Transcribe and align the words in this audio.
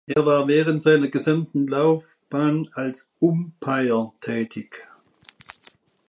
Er 0.07 0.25
war 0.25 0.47
während 0.47 0.81
seiner 0.81 1.09
gesamten 1.09 1.67
Laufbahn 1.67 2.67
als 2.73 3.07
Umpire 3.19 4.11
tätig. 4.19 4.87